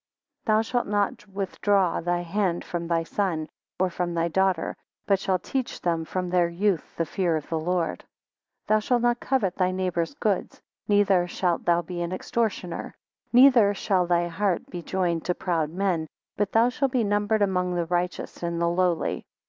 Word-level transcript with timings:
12 0.45 0.45
Thou 0.57 0.61
shalt 0.63 0.87
not 0.87 1.27
withdraw 1.27 2.01
thy 2.01 2.21
hand 2.21 2.65
from 2.65 2.87
thy 2.87 3.03
son, 3.03 3.47
or 3.79 3.87
from 3.87 4.15
thy 4.15 4.27
daughter; 4.27 4.75
but 5.05 5.19
shall 5.19 5.37
teach 5.37 5.79
them 5.79 6.05
from 6.05 6.27
their 6.31 6.49
youth 6.49 6.95
the 6.95 7.05
fear 7.05 7.35
of 7.35 7.47
the 7.49 7.59
Lord. 7.59 7.99
13 8.65 8.65
Thou 8.65 8.79
shalt 8.79 9.01
not 9.03 9.19
covet 9.19 9.55
thy 9.57 9.69
neighbour's 9.69 10.15
goods; 10.15 10.59
neither 10.87 11.27
shalt 11.27 11.65
thou 11.65 11.83
be 11.83 12.01
an 12.01 12.11
extortioner. 12.13 12.95
Neither 13.31 13.75
shall 13.75 14.07
thy 14.07 14.27
heart 14.27 14.67
be 14.71 14.81
joined 14.81 15.23
to 15.25 15.35
proud 15.35 15.69
men; 15.69 16.07
but 16.35 16.51
thou 16.51 16.69
shalt 16.69 16.93
be 16.93 17.03
numbered 17.03 17.43
among 17.43 17.75
the 17.75 17.85
righteous 17.85 18.41
and 18.41 18.59
the 18.59 18.69
lowly. 18.69 19.23